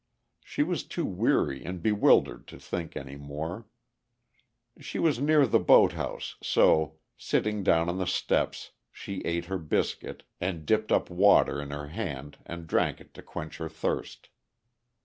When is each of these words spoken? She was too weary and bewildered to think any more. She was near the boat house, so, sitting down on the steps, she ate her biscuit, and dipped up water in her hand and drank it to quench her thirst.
She 0.43 0.63
was 0.63 0.83
too 0.83 1.05
weary 1.05 1.63
and 1.63 1.79
bewildered 1.79 2.47
to 2.47 2.57
think 2.57 2.97
any 2.97 3.15
more. 3.17 3.67
She 4.79 4.97
was 4.97 5.19
near 5.19 5.45
the 5.45 5.59
boat 5.59 5.91
house, 5.93 6.37
so, 6.41 6.95
sitting 7.15 7.61
down 7.61 7.87
on 7.87 7.99
the 7.99 8.07
steps, 8.07 8.71
she 8.91 9.19
ate 9.19 9.45
her 9.45 9.59
biscuit, 9.59 10.23
and 10.39 10.65
dipped 10.65 10.91
up 10.91 11.11
water 11.11 11.61
in 11.61 11.69
her 11.69 11.89
hand 11.89 12.39
and 12.47 12.65
drank 12.65 12.99
it 12.99 13.13
to 13.13 13.21
quench 13.21 13.57
her 13.57 13.69
thirst. 13.69 14.29